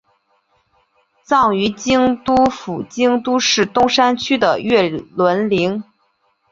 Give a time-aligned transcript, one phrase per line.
[1.21, 5.83] 葬于京都府京都市东山区的月轮陵。